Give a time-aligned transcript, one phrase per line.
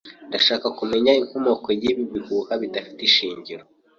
[0.29, 3.63] Ndashaka kumenya inkomoko yibi bihuha bidafite ishingiro.